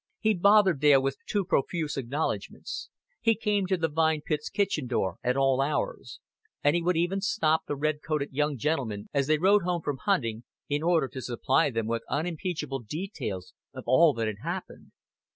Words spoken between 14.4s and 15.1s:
happened.